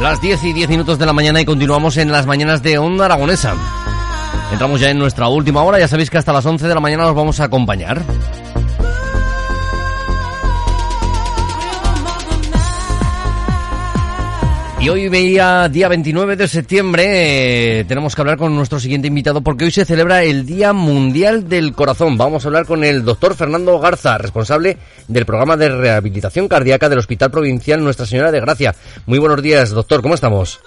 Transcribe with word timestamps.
Las 0.00 0.20
10 0.20 0.44
y 0.44 0.52
10 0.54 0.68
minutos 0.70 0.98
de 0.98 1.06
la 1.06 1.12
mañana 1.12 1.40
y 1.40 1.44
continuamos 1.44 1.98
en 1.98 2.10
las 2.10 2.26
mañanas 2.26 2.62
de 2.62 2.78
Onda 2.78 3.04
Aragonesa. 3.04 3.54
Entramos 4.50 4.80
ya 4.80 4.90
en 4.90 4.98
nuestra 4.98 5.28
última 5.28 5.62
hora, 5.62 5.78
ya 5.78 5.88
sabéis 5.88 6.08
que 6.08 6.18
hasta 6.18 6.32
las 6.32 6.46
11 6.46 6.66
de 6.66 6.74
la 6.74 6.80
mañana 6.80 7.04
nos 7.04 7.14
vamos 7.14 7.38
a 7.38 7.44
acompañar. 7.44 8.02
Y 14.80 14.88
hoy 14.88 15.10
veía 15.10 15.68
día 15.68 15.88
29 15.88 16.36
de 16.36 16.48
septiembre, 16.48 17.80
eh, 17.80 17.84
tenemos 17.84 18.14
que 18.14 18.22
hablar 18.22 18.38
con 18.38 18.56
nuestro 18.56 18.80
siguiente 18.80 19.08
invitado 19.08 19.42
porque 19.42 19.66
hoy 19.66 19.70
se 19.70 19.84
celebra 19.84 20.22
el 20.22 20.46
Día 20.46 20.72
Mundial 20.72 21.50
del 21.50 21.74
Corazón. 21.74 22.16
Vamos 22.16 22.44
a 22.44 22.48
hablar 22.48 22.64
con 22.64 22.82
el 22.82 23.04
doctor 23.04 23.34
Fernando 23.34 23.78
Garza, 23.78 24.16
responsable 24.16 24.78
del 25.06 25.26
programa 25.26 25.58
de 25.58 25.68
rehabilitación 25.68 26.48
cardíaca 26.48 26.88
del 26.88 26.98
Hospital 26.98 27.30
Provincial 27.30 27.84
Nuestra 27.84 28.06
Señora 28.06 28.32
de 28.32 28.40
Gracia. 28.40 28.74
Muy 29.04 29.18
buenos 29.18 29.42
días, 29.42 29.68
doctor, 29.68 30.00
¿cómo 30.00 30.14
estamos? 30.14 30.60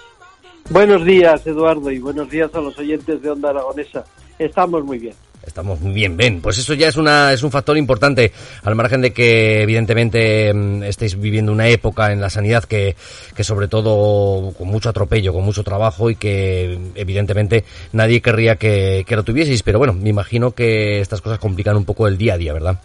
Buenos 0.70 1.04
días, 1.04 1.44
Eduardo, 1.44 1.90
y 1.90 1.98
buenos 1.98 2.30
días 2.30 2.54
a 2.54 2.60
los 2.60 2.78
oyentes 2.78 3.20
de 3.20 3.30
Onda 3.30 3.50
Aragonesa. 3.50 4.04
Estamos 4.38 4.84
muy 4.84 5.00
bien. 5.00 5.14
Estamos 5.46 5.80
muy 5.80 5.92
bien, 5.92 6.16
ven. 6.16 6.40
Pues 6.40 6.58
eso 6.58 6.74
ya 6.74 6.88
es 6.88 6.96
una 6.96 7.32
es 7.32 7.42
un 7.42 7.50
factor 7.50 7.76
importante, 7.76 8.32
al 8.62 8.74
margen 8.74 9.00
de 9.02 9.12
que 9.12 9.62
evidentemente 9.62 10.52
mm, 10.52 10.82
estéis 10.84 11.18
viviendo 11.18 11.52
una 11.52 11.68
época 11.68 12.12
en 12.12 12.20
la 12.20 12.30
sanidad 12.30 12.64
que, 12.64 12.96
que 13.34 13.44
sobre 13.44 13.68
todo 13.68 14.52
con 14.52 14.68
mucho 14.68 14.88
atropello, 14.88 15.32
con 15.32 15.44
mucho 15.44 15.62
trabajo 15.62 16.10
y 16.10 16.16
que 16.16 16.78
evidentemente 16.94 17.64
nadie 17.92 18.20
querría 18.20 18.56
que, 18.56 19.04
que 19.06 19.16
lo 19.16 19.22
tuvieseis, 19.22 19.62
pero 19.62 19.78
bueno, 19.78 19.92
me 19.92 20.10
imagino 20.10 20.52
que 20.52 21.00
estas 21.00 21.20
cosas 21.20 21.38
complican 21.38 21.76
un 21.76 21.84
poco 21.84 22.08
el 22.08 22.18
día 22.18 22.34
a 22.34 22.38
día, 22.38 22.52
¿verdad? 22.52 22.80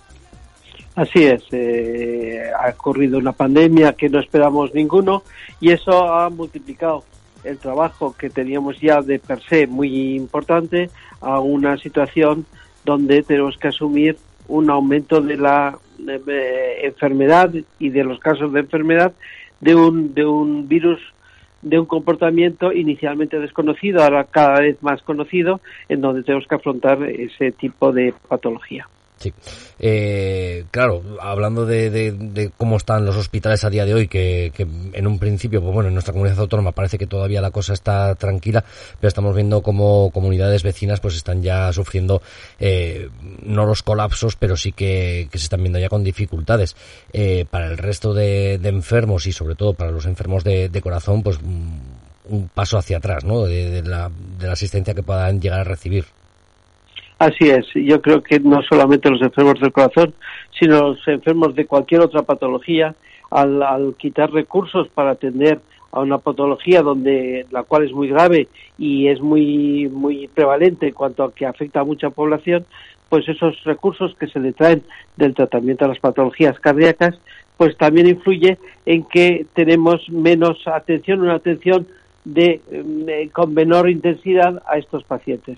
Así 0.96 1.24
es, 1.24 1.44
eh, 1.52 2.42
ha 2.60 2.70
ocurrido 2.72 3.18
una 3.18 3.32
pandemia 3.32 3.94
que 3.94 4.10
no 4.10 4.20
esperamos 4.20 4.74
ninguno 4.74 5.24
y 5.62 5.72
eso 5.72 6.14
ha 6.14 6.30
multiplicado 6.30 7.06
el 7.44 7.58
trabajo 7.58 8.16
que 8.18 8.30
teníamos 8.30 8.80
ya 8.80 9.02
de 9.02 9.20
per 9.20 9.42
se 9.44 9.68
muy 9.68 10.16
importante 10.16 10.90
a 11.22 11.40
una 11.40 11.78
situación 11.78 12.46
donde 12.86 13.24
tenemos 13.24 13.58
que 13.58 13.70
asumir 13.70 14.18
un 14.48 14.70
aumento 14.70 15.22
de 15.22 15.38
la 15.38 15.78
enfermedad 16.84 17.52
y 17.78 17.90
de 17.90 18.04
los 18.04 18.20
casos 18.20 18.52
de 18.54 18.62
enfermedad 18.62 19.14
de 19.60 19.76
un, 19.76 20.14
de 20.14 20.26
un 20.26 20.68
virus 20.68 21.00
de 21.62 21.78
un 21.78 21.86
comportamiento 21.86 22.72
inicialmente 22.72 23.38
desconocido, 23.38 24.02
ahora 24.02 24.24
cada 24.24 24.62
vez 24.62 24.82
más 24.82 25.02
conocido, 25.02 25.60
en 25.90 26.02
donde 26.02 26.24
tenemos 26.24 26.48
que 26.48 26.56
afrontar 26.56 27.04
ese 27.04 27.52
tipo 27.52 27.92
de 27.92 28.14
patología. 28.28 28.88
Sí. 29.18 29.34
Eh, 29.78 30.39
claro, 30.72 31.04
hablando 31.22 31.66
de, 31.66 32.52
cómo 32.58 32.78
están 32.78 33.06
los 33.06 33.16
hospitales 33.16 33.64
a 33.64 33.70
día 33.70 33.86
de 33.86 33.94
hoy, 33.94 34.08
que, 34.08 34.52
en 34.94 35.08
un 35.08 35.20
principio, 35.20 35.62
pues 35.62 35.74
bueno, 35.74 35.90
en 35.90 35.94
nuestra 35.94 36.14
comunidad 36.14 36.40
autónoma 36.40 36.72
parece 36.72 36.98
que 36.98 37.08
todavía 37.08 37.42
la 37.42 37.52
cosa 37.52 37.74
está 37.74 38.16
tranquila, 38.16 38.64
pero 39.00 39.08
estamos 39.08 39.36
viendo 39.36 39.62
como 39.62 40.12
comunidades 40.12 40.64
vecinas 40.64 41.00
pues 41.00 41.16
están 41.16 41.42
ya 41.42 41.72
sufriendo 41.74 42.22
eh, 42.60 43.10
no 43.44 43.66
los 43.66 43.84
colapsos, 43.84 44.36
pero 44.36 44.56
sí 44.56 44.72
que, 44.72 45.28
se 45.32 45.38
están 45.38 45.62
viendo 45.62 45.80
ya 45.80 45.90
con 45.90 46.04
dificultades. 46.04 46.76
Eh, 47.14 47.46
para 47.50 47.68
el 47.68 47.78
resto 47.78 48.14
de, 48.14 48.56
enfermos 48.56 49.26
y 49.26 49.32
sobre 49.32 49.56
todo 49.56 49.74
para 49.74 49.92
los 49.92 50.06
enfermos 50.06 50.44
de, 50.44 50.82
corazón, 50.82 51.24
pues 51.24 51.42
mm, 51.42 52.34
un 52.34 52.50
paso 52.50 52.78
hacia 52.78 52.98
atrás, 52.98 53.24
¿no? 53.26 53.46
de 53.46 53.82
la 53.84 54.12
asistencia 54.52 54.94
que 54.94 55.04
puedan 55.04 55.42
llegar 55.42 55.62
a 55.62 55.64
recibir. 55.64 56.06
Así 57.20 57.50
es, 57.50 57.66
yo 57.76 58.02
creo 58.02 58.24
que 58.24 58.40
no 58.40 58.62
solamente 58.62 59.10
los 59.10 59.22
enfermos 59.22 59.60
del 59.60 59.74
corazón, 59.74 60.14
sino 60.60 60.90
los 60.90 61.08
enfermos 61.08 61.56
de 61.56 61.66
cualquier 61.66 62.02
otra 62.02 62.24
patología, 62.24 62.96
al, 63.32 63.96
quitar 63.98 64.32
recursos 64.32 64.88
para 64.90 65.12
atender 65.12 65.60
a 65.92 66.02
una 66.02 66.18
patología 66.20 66.82
donde 66.82 67.46
la 67.52 67.64
cual 67.64 67.86
es 67.86 67.92
muy 67.92 68.10
grave 68.10 68.48
y 68.78 69.08
es 69.08 69.22
muy 69.22 69.88
muy 69.88 70.28
prevalente 70.28 70.88
en 70.88 70.94
cuanto 70.94 71.24
a 71.24 71.34
que 71.34 71.46
afecta 71.46 71.80
a 71.80 71.84
mucha 71.84 72.10
población, 72.12 72.66
pues 73.10 73.28
esos 73.28 73.64
recursos 73.64 74.16
que 74.20 74.28
se 74.28 74.40
detraen 74.40 74.84
del 75.18 75.34
tratamiento 75.34 75.86
de 75.86 75.90
las 75.90 76.00
patologías 76.00 76.60
cardíacas, 76.60 77.20
pues 77.58 77.76
también 77.78 78.08
influye 78.08 78.58
en 78.86 79.04
que 79.04 79.46
tenemos 79.54 80.08
menos 80.10 80.60
atención, 80.68 81.22
una 81.22 81.36
atención 81.36 81.88
de, 82.24 82.62
eh, 82.72 83.30
con 83.34 83.54
menor 83.54 83.90
intensidad 83.90 84.62
a 84.68 84.78
estos 84.78 85.04
pacientes. 85.04 85.58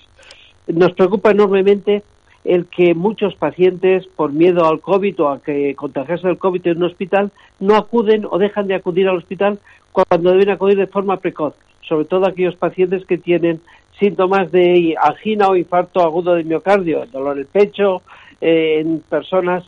Nos 0.67 0.93
preocupa 0.93 1.31
enormemente 1.31 2.03
el 2.43 2.65
que 2.65 2.95
muchos 2.95 3.35
pacientes, 3.35 4.07
por 4.07 4.33
miedo 4.33 4.65
al 4.65 4.81
COVID 4.81 5.21
o 5.21 5.29
a 5.29 5.41
que 5.41 5.75
contagiarse 5.75 6.27
del 6.27 6.37
COVID 6.37 6.65
en 6.67 6.77
un 6.77 6.83
hospital, 6.83 7.31
no 7.59 7.75
acuden 7.75 8.25
o 8.29 8.37
dejan 8.37 8.67
de 8.67 8.75
acudir 8.75 9.07
al 9.07 9.17
hospital 9.17 9.59
cuando 9.91 10.31
deben 10.31 10.49
acudir 10.49 10.77
de 10.77 10.87
forma 10.87 11.17
precoz, 11.17 11.53
sobre 11.87 12.05
todo 12.05 12.27
aquellos 12.27 12.55
pacientes 12.55 13.05
que 13.05 13.17
tienen 13.17 13.61
síntomas 13.99 14.51
de 14.51 14.95
angina 15.01 15.47
o 15.47 15.55
infarto 15.55 16.01
agudo 16.01 16.33
de 16.33 16.43
miocardio, 16.43 17.05
dolor 17.07 17.33
en 17.33 17.39
el 17.39 17.45
pecho, 17.45 18.01
eh, 18.39 18.79
en 18.79 19.01
personas 19.01 19.63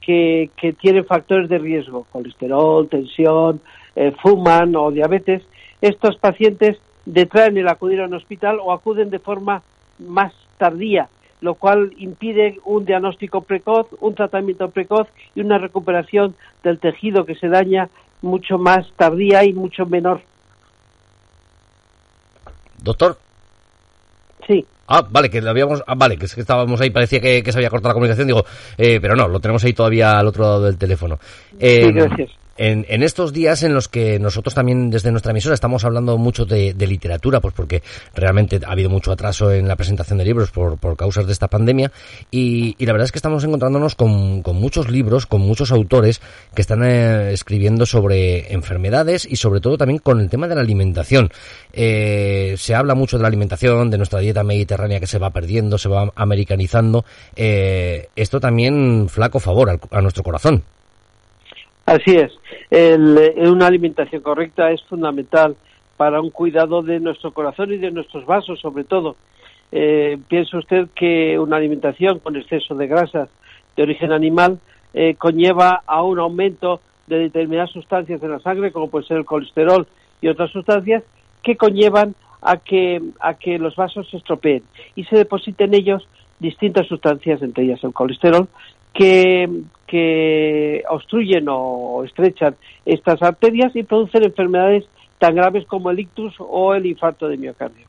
que, 0.00 0.50
que, 0.56 0.72
tienen 0.72 1.04
factores 1.04 1.48
de 1.48 1.58
riesgo, 1.58 2.06
colesterol, 2.10 2.88
tensión, 2.88 3.60
eh, 3.96 4.12
fuman 4.22 4.74
o 4.76 4.90
diabetes. 4.90 5.42
Estos 5.80 6.16
pacientes 6.16 6.78
detraen 7.04 7.58
el 7.58 7.68
acudir 7.68 8.00
a 8.00 8.06
un 8.06 8.14
hospital 8.14 8.58
o 8.62 8.72
acuden 8.72 9.10
de 9.10 9.18
forma 9.18 9.62
más 9.98 10.32
tardía, 10.56 11.08
lo 11.44 11.56
cual 11.56 11.92
impide 11.98 12.58
un 12.64 12.86
diagnóstico 12.86 13.42
precoz, 13.42 13.86
un 14.00 14.14
tratamiento 14.14 14.70
precoz 14.70 15.08
y 15.34 15.42
una 15.42 15.58
recuperación 15.58 16.34
del 16.62 16.78
tejido 16.78 17.26
que 17.26 17.34
se 17.34 17.48
daña 17.48 17.90
mucho 18.22 18.56
más 18.56 18.86
tardía 18.96 19.44
y 19.44 19.52
mucho 19.52 19.84
menor. 19.84 20.22
Doctor. 22.82 23.18
Sí. 24.48 24.64
Ah, 24.88 25.06
vale, 25.10 25.28
que 25.28 25.42
lo 25.42 25.50
habíamos, 25.50 25.84
ah, 25.86 25.94
vale, 25.94 26.16
que, 26.16 26.24
es 26.24 26.34
que 26.34 26.40
estábamos 26.40 26.80
ahí, 26.80 26.88
parecía 26.88 27.20
que, 27.20 27.42
se 27.44 27.58
había 27.58 27.68
cortado 27.68 27.90
la 27.90 27.94
comunicación, 27.94 28.26
digo, 28.26 28.44
eh, 28.78 28.98
pero 28.98 29.14
no, 29.14 29.28
lo 29.28 29.38
tenemos 29.38 29.62
ahí 29.64 29.74
todavía 29.74 30.18
al 30.18 30.26
otro 30.26 30.44
lado 30.44 30.62
del 30.62 30.78
teléfono. 30.78 31.18
sí, 31.50 31.56
eh, 31.60 31.92
gracias. 31.92 32.30
En, 32.56 33.02
estos 33.02 33.32
días 33.32 33.62
en 33.64 33.74
los 33.74 33.88
que 33.88 34.18
nosotros 34.20 34.54
también 34.54 34.88
desde 34.90 35.10
nuestra 35.10 35.32
emisora 35.32 35.54
estamos 35.54 35.84
hablando 35.84 36.16
mucho 36.18 36.44
de, 36.44 36.74
literatura, 36.86 37.40
pues 37.40 37.54
porque 37.54 37.82
realmente 38.14 38.60
ha 38.64 38.70
habido 38.70 38.90
mucho 38.90 39.10
atraso 39.10 39.50
en 39.50 39.66
la 39.66 39.76
presentación 39.76 40.18
de 40.18 40.24
libros 40.24 40.50
por, 40.50 40.78
por 40.78 40.96
causas 40.96 41.26
de 41.26 41.32
esta 41.32 41.48
pandemia 41.48 41.90
y, 42.30 42.76
la 42.84 42.92
verdad 42.92 43.06
es 43.06 43.12
que 43.12 43.18
estamos 43.18 43.42
encontrándonos 43.44 43.96
con, 43.96 44.42
muchos 44.54 44.90
libros, 44.90 45.26
con 45.26 45.40
muchos 45.40 45.72
autores 45.72 46.20
que 46.54 46.62
están 46.62 46.84
eh, 46.84 47.32
escribiendo 47.32 47.86
sobre 47.86 48.52
enfermedades 48.52 49.26
y 49.28 49.36
sobre 49.36 49.60
todo 49.60 49.76
también 49.76 49.98
con 49.98 50.20
el 50.20 50.28
tema 50.30 50.46
de 50.46 50.54
la 50.54 50.60
alimentación. 50.60 51.30
Eh, 51.72 52.54
se 52.56 52.74
habla 52.74 52.94
mucho 52.94 53.16
de 53.16 53.22
la 53.22 53.28
alimentación, 53.28 53.90
de 53.90 53.96
nuestra 53.96 54.20
dieta 54.20 54.44
mediterránea 54.44 55.00
que 55.00 55.06
se 55.06 55.18
va 55.18 55.30
perdiendo, 55.30 55.78
se 55.78 55.88
va 55.88 56.12
americanizando. 56.14 57.04
Eh, 57.34 58.08
esto 58.14 58.38
también 58.38 59.08
flaco 59.08 59.40
favor 59.40 59.80
a 59.90 60.00
nuestro 60.00 60.22
corazón. 60.22 60.62
Así 61.86 62.16
es. 62.16 62.32
El, 62.70 63.34
una 63.48 63.66
alimentación 63.66 64.22
correcta 64.22 64.70
es 64.70 64.82
fundamental 64.84 65.56
para 65.96 66.20
un 66.20 66.30
cuidado 66.30 66.82
de 66.82 67.00
nuestro 67.00 67.32
corazón 67.32 67.72
y 67.72 67.78
de 67.78 67.90
nuestros 67.90 68.26
vasos, 68.26 68.60
sobre 68.60 68.84
todo. 68.84 69.16
Eh, 69.72 70.18
piensa 70.28 70.58
usted 70.58 70.88
que 70.94 71.38
una 71.38 71.56
alimentación 71.56 72.18
con 72.18 72.36
exceso 72.36 72.74
de 72.74 72.86
grasas 72.86 73.28
de 73.76 73.82
origen 73.82 74.12
animal 74.12 74.58
eh, 74.92 75.14
conlleva 75.16 75.82
a 75.86 76.02
un 76.02 76.18
aumento 76.18 76.80
de 77.06 77.18
determinadas 77.18 77.70
sustancias 77.70 78.22
en 78.22 78.30
la 78.30 78.38
sangre, 78.40 78.72
como 78.72 78.88
puede 78.88 79.06
ser 79.06 79.18
el 79.18 79.24
colesterol 79.24 79.86
y 80.20 80.28
otras 80.28 80.50
sustancias, 80.50 81.02
que 81.42 81.56
conllevan 81.56 82.14
a 82.40 82.58
que, 82.58 83.02
a 83.20 83.34
que 83.34 83.58
los 83.58 83.74
vasos 83.76 84.08
se 84.10 84.18
estropeen 84.18 84.62
y 84.94 85.04
se 85.04 85.16
depositen 85.16 85.74
en 85.74 85.80
ellos 85.80 86.08
distintas 86.38 86.86
sustancias, 86.86 87.42
entre 87.42 87.64
ellas 87.64 87.82
el 87.82 87.92
colesterol, 87.92 88.48
que, 88.94 89.48
que 89.86 90.82
obstruyen 90.88 91.46
o 91.48 92.04
estrechan 92.04 92.56
estas 92.86 93.20
arterias 93.22 93.74
y 93.74 93.82
producen 93.82 94.24
enfermedades 94.24 94.84
tan 95.18 95.34
graves 95.34 95.66
como 95.66 95.90
el 95.90 96.00
ictus 96.00 96.34
o 96.38 96.74
el 96.74 96.86
infarto 96.86 97.28
de 97.28 97.36
miocardio. 97.36 97.86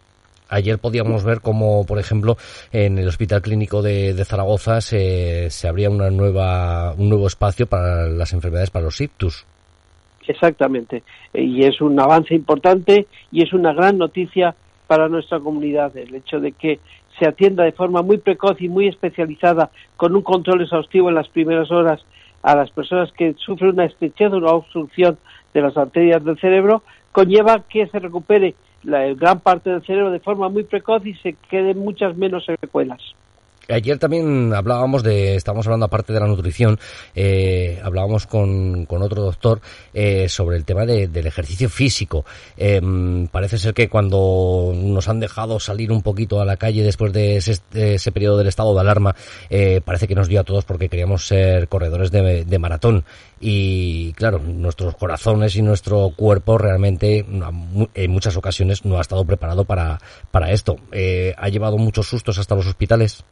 Ayer 0.47 0.77
podíamos 0.77 1.23
ver 1.23 1.41
cómo, 1.41 1.85
por 1.85 1.97
ejemplo, 1.97 2.37
en 2.71 2.99
el 2.99 3.07
Hospital 3.07 3.41
Clínico 3.41 3.81
de, 3.81 4.13
Zaragoza 4.25 4.79
se, 4.79 5.49
se 5.49 5.67
abría 5.67 5.89
una 5.89 6.11
nueva, 6.11 6.93
un 6.93 7.09
nuevo 7.09 7.27
espacio 7.27 7.65
para 7.65 8.07
las 8.07 8.31
enfermedades, 8.33 8.69
para 8.69 8.85
los 8.85 9.01
ictus. 9.01 9.45
Exactamente. 10.27 11.03
Y 11.33 11.65
es 11.65 11.81
un 11.81 11.99
avance 11.99 12.33
importante 12.33 13.07
y 13.31 13.43
es 13.43 13.53
una 13.53 13.73
gran 13.73 13.97
noticia 13.97 14.55
para 14.87 15.07
nuestra 15.07 15.39
comunidad 15.39 15.95
el 15.97 16.13
hecho 16.13 16.39
de 16.39 16.51
que 16.51 16.79
se 17.19 17.27
atienda 17.27 17.63
de 17.63 17.71
forma 17.71 18.01
muy 18.01 18.17
precoz 18.17 18.61
y 18.61 18.69
muy 18.69 18.87
especializada 18.87 19.71
con 19.97 20.15
un 20.15 20.21
control 20.21 20.61
exhaustivo 20.61 21.09
en 21.09 21.15
las 21.15 21.29
primeras 21.29 21.71
horas 21.71 22.03
a 22.43 22.55
las 22.55 22.69
personas 22.71 23.11
que 23.13 23.33
sufren 23.37 23.71
una 23.71 23.85
estrechez 23.85 24.31
o 24.31 24.37
una 24.37 24.51
obstrucción 24.51 25.17
de 25.53 25.61
las 25.61 25.75
arterias 25.77 26.23
del 26.23 26.37
cerebro, 26.39 26.83
conlleva 27.11 27.63
que 27.67 27.87
se 27.87 27.99
recupere 27.99 28.55
la 28.83 29.05
gran 29.13 29.39
parte 29.39 29.71
del 29.71 29.83
cerebro 29.83 30.11
de 30.11 30.19
forma 30.19 30.49
muy 30.49 30.63
precoz 30.63 31.05
y 31.05 31.15
se 31.15 31.33
queden 31.49 31.79
muchas 31.79 32.15
menos 32.17 32.45
secuelas. 32.45 33.01
Ayer 33.67 33.97
también 33.97 34.53
hablábamos 34.53 35.01
de, 35.01 35.35
estábamos 35.35 35.65
hablando 35.65 35.87
aparte 35.87 36.13
de 36.13 36.19
la 36.19 36.27
nutrición, 36.27 36.79
eh, 37.15 37.81
hablábamos 37.83 38.27
con, 38.27 38.85
con, 38.85 39.01
otro 39.01 39.23
doctor 39.23 39.59
eh, 39.93 40.29
sobre 40.29 40.57
el 40.57 40.65
tema 40.65 40.85
del 40.85 41.25
ejercicio 41.25 41.67
físico. 41.69 42.25
Eh, 42.57 42.81
parece 43.31 43.57
ser 43.57 43.73
que 43.73 43.89
cuando 43.89 44.71
nos 44.75 45.07
han 45.07 45.19
dejado 45.19 45.59
salir 45.59 45.91
un 45.91 46.03
poquito 46.03 46.41
a 46.41 46.45
la 46.45 46.57
calle 46.57 46.83
después 46.83 47.11
de 47.11 47.37
ese, 47.37 48.11
periodo 48.11 48.37
del 48.37 48.47
estado 48.47 48.73
de 48.75 48.81
alarma, 48.81 49.15
eh, 49.49 49.81
parece 49.83 50.07
que 50.07 50.15
nos 50.15 50.27
dio 50.27 50.41
a 50.41 50.43
todos 50.43 50.63
porque 50.63 50.87
queríamos 50.87 51.25
ser 51.25 51.67
corredores 51.67 52.11
de, 52.11 52.45
de, 52.45 52.59
maratón. 52.59 53.03
Y 53.39 54.13
claro, 54.13 54.39
nuestros 54.39 54.95
corazones 54.95 55.55
y 55.55 55.61
nuestro 55.61 56.11
cuerpo 56.15 56.57
realmente 56.57 57.25
en 57.93 58.11
muchas 58.11 58.37
ocasiones 58.37 58.85
no 58.85 58.97
ha 58.97 59.01
estado 59.01 59.25
preparado 59.25 59.65
para, 59.65 59.99
para 60.31 60.51
esto. 60.51 60.77
ha 61.37 61.49
llevado 61.49 61.77
muchos 61.77 62.07
sustos 62.07 62.37
hasta 62.37 62.55
los 62.55 62.67
hospitales 62.67 63.23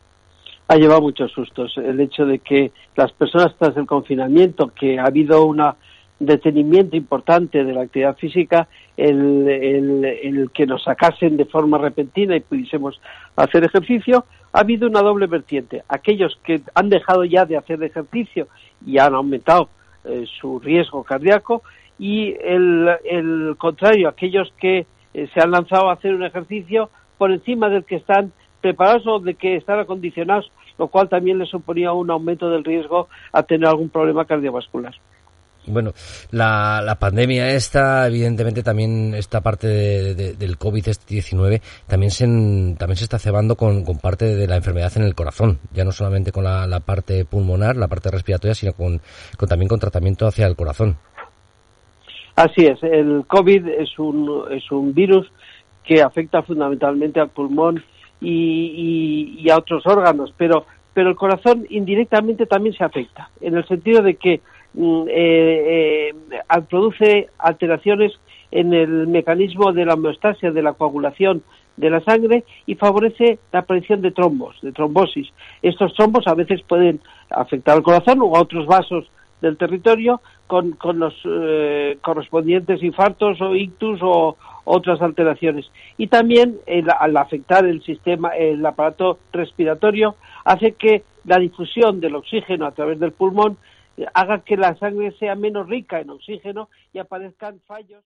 ha 0.67 0.75
llevado 0.75 1.01
muchos 1.01 1.31
sustos. 1.31 1.77
El 1.77 1.99
hecho 1.99 2.25
de 2.25 2.39
que 2.39 2.71
las 2.95 3.11
personas 3.11 3.55
tras 3.57 3.75
el 3.77 3.85
confinamiento, 3.85 4.71
que 4.73 4.99
ha 4.99 5.05
habido 5.05 5.45
un 5.45 5.61
detenimiento 6.19 6.95
importante 6.95 7.63
de 7.63 7.73
la 7.73 7.81
actividad 7.81 8.17
física, 8.17 8.67
el, 8.95 9.47
el, 9.47 10.51
que 10.53 10.65
nos 10.65 10.83
sacasen 10.83 11.37
de 11.37 11.45
forma 11.45 11.77
repentina 11.77 12.35
y 12.35 12.41
pudiésemos 12.41 12.99
hacer 13.35 13.63
ejercicio, 13.63 14.25
ha 14.51 14.59
habido 14.59 14.87
una 14.87 15.01
doble 15.01 15.27
vertiente. 15.27 15.83
Aquellos 15.87 16.39
que 16.43 16.61
han 16.75 16.89
dejado 16.89 17.25
ya 17.25 17.45
de 17.45 17.57
hacer 17.57 17.81
ejercicio 17.83 18.47
y 18.85 18.99
han 18.99 19.15
aumentado 19.15 19.69
eh, 20.05 20.25
su 20.39 20.59
riesgo 20.59 21.03
cardíaco 21.03 21.63
y 21.97 22.35
el, 22.43 22.89
el 23.05 23.55
contrario, 23.57 24.09
aquellos 24.09 24.53
que 24.59 24.85
eh, 25.13 25.27
se 25.33 25.39
han 25.39 25.51
lanzado 25.51 25.89
a 25.89 25.93
hacer 25.93 26.13
un 26.13 26.23
ejercicio 26.23 26.89
por 27.17 27.31
encima 27.31 27.69
del 27.69 27.85
que 27.85 27.95
están 27.95 28.31
preparados 28.63 29.05
o 29.05 29.19
de 29.19 29.35
que 29.35 29.57
están 29.57 29.79
acondicionados, 29.79 30.49
lo 30.79 30.87
cual 30.87 31.09
también 31.09 31.37
les 31.37 31.49
suponía 31.49 31.91
un 31.91 32.09
aumento 32.09 32.49
del 32.49 32.63
riesgo 32.63 33.09
a 33.33 33.43
tener 33.43 33.67
algún 33.67 33.89
problema 33.89 34.25
cardiovascular. 34.25 34.95
Bueno, 35.65 35.91
la, 36.31 36.81
la 36.83 36.95
pandemia 36.95 37.47
esta, 37.49 38.05
evidentemente 38.07 38.63
también 38.63 39.13
esta 39.15 39.41
parte 39.41 39.67
del 39.67 40.57
COVID-19 40.57 41.61
también 41.87 42.11
se, 42.11 42.25
también 42.77 42.97
se 42.97 43.05
está 43.05 43.17
cebando 43.17 43.55
con, 43.55 43.83
parte 44.01 44.35
de 44.35 44.47
la 44.47 44.57
enfermedad 44.57 44.91
en 44.97 45.03
el 45.03 45.15
corazón, 45.15 45.59
ya 45.73 45.85
no 45.85 45.91
solamente 45.91 46.31
con 46.31 46.43
la, 46.43 46.79
parte 46.81 47.23
pulmonar, 47.23 47.77
la 47.77 47.87
parte 47.87 48.11
respiratoria, 48.11 48.55
sino 48.55 48.73
con, 48.73 48.99
con, 49.37 49.47
también 49.47 49.69
con 49.69 49.79
tratamiento 49.79 50.27
hacia 50.27 50.47
el 50.47 50.55
corazón. 50.55 50.97
Así 52.35 52.65
es, 52.65 52.81
el 52.83 53.23
COVID 53.27 53.67
es 53.67 53.97
un, 53.99 54.45
es 54.51 54.69
un 54.69 54.93
virus 54.93 55.31
que 55.85 56.01
afecta 56.01 56.41
fundamentalmente 56.43 57.19
al 57.19 57.29
pulmón 57.29 57.83
y, 58.23 59.49
a 59.49 59.57
otros 59.57 59.85
órganos, 59.85 60.33
pero, 60.37 60.65
pero 60.93 61.09
el 61.09 61.15
corazón 61.15 61.65
indirectamente 61.69 62.45
también 62.45 62.75
se 62.75 62.83
afecta, 62.83 63.29
en 63.41 63.55
el 63.55 63.67
sentido 63.67 64.01
de 64.01 64.15
que 64.15 64.41
mm, 64.73 65.03
eh, 65.09 66.11
eh, 66.11 66.61
produce 66.69 67.29
alteraciones 67.37 68.13
en 68.51 68.73
el 68.73 69.07
mecanismo 69.07 69.73
de 69.73 69.85
la 69.85 69.95
homeostasia, 69.95 70.51
de 70.51 70.61
la 70.61 70.73
coagulación 70.73 71.43
de 71.75 71.89
la 71.89 72.01
sangre 72.01 72.43
y 72.67 72.75
favorece 72.75 73.39
la 73.51 73.59
aparición 73.59 74.01
de 74.01 74.11
trombos, 74.11 74.55
de 74.61 74.71
trombosis. 74.71 75.27
Estos 75.61 75.93
trombos 75.95 76.27
a 76.27 76.35
veces 76.35 76.61
pueden 76.61 77.01
afectar 77.31 77.75
al 77.75 77.83
corazón 77.83 78.19
o 78.21 78.35
a 78.35 78.41
otros 78.41 78.67
vasos 78.67 79.09
del 79.43 79.57
territorio 79.57 80.21
con, 80.47 80.71
con 80.71 80.99
los 80.99 81.13
eh, 81.25 81.97
correspondientes 82.01 82.81
infartos 82.81 83.39
o 83.41 83.53
ictus 83.55 83.99
o, 84.01 84.37
otras 84.65 85.01
alteraciones. 85.01 85.65
Y 85.97 86.07
también 86.07 86.59
al 86.97 87.17
afectar 87.17 87.65
el 87.65 87.83
sistema, 87.83 88.29
el 88.29 88.65
aparato 88.65 89.19
respiratorio, 89.33 90.15
hace 90.45 90.71
que 90.71 91.03
la 91.25 91.37
difusión 91.37 91.99
del 91.99 92.15
oxígeno 92.15 92.65
a 92.65 92.71
través 92.71 92.97
del 92.97 93.11
pulmón 93.11 93.57
eh, 93.97 94.05
haga 94.13 94.39
que 94.39 94.55
la 94.55 94.73
sangre 94.77 95.11
sea 95.19 95.35
menos 95.35 95.67
rica 95.67 95.99
en 95.99 96.11
oxígeno 96.11 96.69
y 96.93 96.99
aparezcan 96.99 97.59
fallos. 97.67 98.01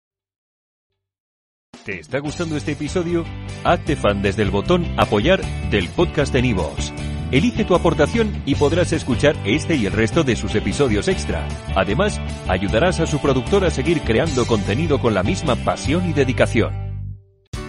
¿Te 1.84 2.00
está 2.00 2.20
gustando 2.20 2.56
este 2.56 2.72
episodio? 2.72 3.24
Hazte 3.62 3.94
fan 3.96 4.22
desde 4.22 4.42
el 4.42 4.50
botón 4.50 4.86
apoyar 4.96 5.40
del 5.70 5.88
podcast 5.94 6.32
de 6.32 6.40
Nivos. 6.40 7.15
Elige 7.32 7.64
tu 7.64 7.74
aportación 7.74 8.42
y 8.46 8.54
podrás 8.54 8.92
escuchar 8.92 9.36
este 9.44 9.76
y 9.76 9.86
el 9.86 9.92
resto 9.92 10.22
de 10.22 10.36
sus 10.36 10.54
episodios 10.54 11.08
extra. 11.08 11.46
Además, 11.74 12.20
ayudarás 12.48 13.00
a 13.00 13.06
su 13.06 13.20
productor 13.20 13.64
a 13.64 13.70
seguir 13.70 14.02
creando 14.02 14.46
contenido 14.46 15.00
con 15.00 15.14
la 15.14 15.22
misma 15.22 15.56
pasión 15.56 16.08
y 16.08 16.12
dedicación. 16.12 16.86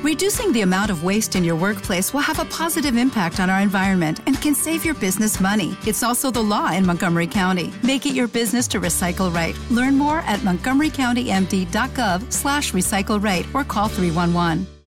Reducing 0.03 0.53
the 0.53 0.61
amount 0.61 0.91
of 0.91 1.03
waste 1.03 1.35
in 1.35 1.43
your 1.43 1.55
workplace 1.55 2.13
will 2.13 2.21
have 2.21 2.39
a 2.39 2.45
positive 2.45 2.95
impact 2.97 3.39
on 3.39 3.49
our 3.49 3.59
environment 3.59 4.21
and 4.27 4.39
can 4.39 4.53
save 4.53 4.85
your 4.85 4.93
business 4.93 5.41
money. 5.41 5.75
It's 5.85 6.03
also 6.03 6.29
the 6.29 6.41
law 6.41 6.71
in 6.71 6.85
Montgomery 6.85 7.27
County. 7.27 7.73
Make 7.83 8.05
it 8.05 8.13
your 8.13 8.27
business 8.27 8.67
to 8.69 8.79
recycle 8.79 9.33
right. 9.33 9.57
Learn 9.71 9.97
more 9.97 10.19
at 10.19 10.41
montgomerycountymd.gov 10.41 12.31
slash 12.31 12.73
recycle 12.73 13.21
right 13.21 13.45
or 13.55 13.63
call 13.63 13.87
311. 13.89 14.76